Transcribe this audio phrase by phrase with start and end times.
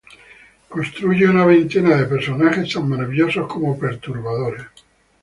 [0.67, 4.65] Construye una veintena de personajes tan maravillosos como perturbadores.